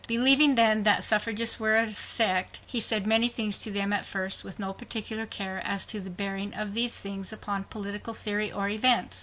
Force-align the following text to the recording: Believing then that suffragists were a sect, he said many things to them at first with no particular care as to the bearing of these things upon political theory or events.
Believing 0.07 0.55
then 0.55 0.81
that 0.81 1.03
suffragists 1.03 1.59
were 1.59 1.77
a 1.77 1.93
sect, 1.93 2.61
he 2.65 2.79
said 2.79 3.05
many 3.05 3.27
things 3.29 3.59
to 3.59 3.69
them 3.69 3.93
at 3.93 4.03
first 4.03 4.43
with 4.43 4.57
no 4.57 4.73
particular 4.73 5.27
care 5.27 5.61
as 5.63 5.85
to 5.85 5.99
the 5.99 6.09
bearing 6.09 6.55
of 6.55 6.73
these 6.73 6.97
things 6.97 7.31
upon 7.31 7.65
political 7.65 8.15
theory 8.15 8.51
or 8.51 8.67
events. 8.67 9.19